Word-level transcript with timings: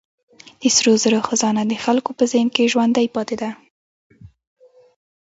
د 0.61 0.63
سرو 0.75 0.93
زرو 1.03 1.19
خزانه 1.27 1.63
د 1.67 1.73
خلکو 1.83 2.11
په 2.17 2.23
ذهن 2.31 2.47
کې 2.55 2.69
ژوندۍ 2.71 3.07
پاتې 3.15 3.35
ده. 3.41 3.49